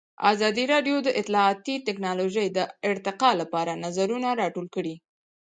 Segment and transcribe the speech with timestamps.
[0.31, 2.59] ازادي راډیو د اطلاعاتی تکنالوژي د
[2.89, 4.95] ارتقا لپاره نظرونه راټول کړي.